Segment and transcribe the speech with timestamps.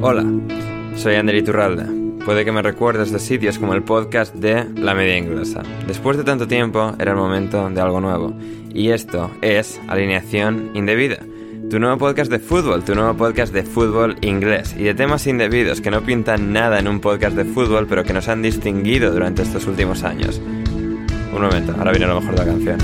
[0.00, 0.24] Hola,
[0.94, 1.84] soy Ander Iturralde.
[2.24, 5.64] Puede que me recuerdes de sitios como el podcast de La Media Inglesa.
[5.88, 8.32] Después de tanto tiempo, era el momento de algo nuevo.
[8.72, 11.18] Y esto es Alineación Indebida.
[11.68, 15.80] Tu nuevo podcast de fútbol, tu nuevo podcast de fútbol inglés y de temas indebidos
[15.80, 19.42] que no pintan nada en un podcast de fútbol pero que nos han distinguido durante
[19.42, 20.40] estos últimos años.
[21.32, 22.78] Un momento, ahora viene lo mejor la canción.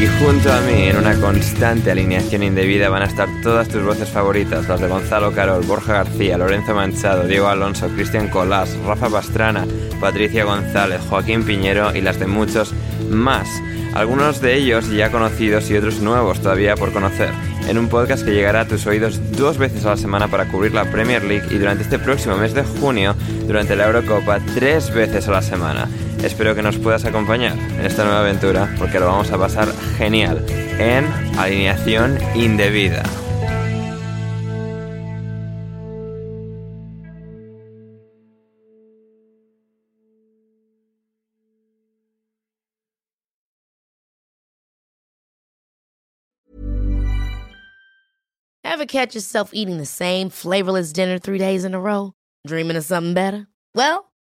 [0.00, 4.08] Y junto a mí, en una constante alineación indebida, van a estar todas tus voces
[4.08, 9.66] favoritas, las de Gonzalo Carol, Borja García, Lorenzo Manchado, Diego Alonso, Cristian Colás, Rafa Pastrana,
[10.00, 12.72] Patricia González, Joaquín Piñero y las de muchos
[13.10, 13.48] más.
[13.92, 17.30] Algunos de ellos ya conocidos y otros nuevos todavía por conocer,
[17.66, 20.74] en un podcast que llegará a tus oídos dos veces a la semana para cubrir
[20.74, 23.16] la Premier League y durante este próximo mes de junio,
[23.48, 25.88] durante la Eurocopa, tres veces a la semana.
[26.22, 30.44] Espero que nos puedas acompañar en esta nueva aventura porque lo vamos a pasar genial
[30.78, 31.06] en
[31.38, 33.02] alineación indebida.
[48.64, 52.12] Ever catch yourself eating the same flavorless dinner three days in a row?
[52.46, 53.48] Dreaming of something better?
[53.74, 54.07] Well,